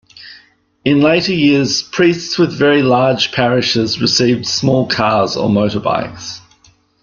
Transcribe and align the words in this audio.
In 0.83 0.99
later 0.99 1.31
years, 1.31 1.83
priests 1.83 2.39
with 2.39 2.57
very 2.57 2.81
large 2.81 3.31
parishes 3.31 4.01
received 4.01 4.47
small 4.47 4.87
cars 4.87 5.37
or 5.37 5.47
motor 5.47 5.79
bikes. 5.79 6.41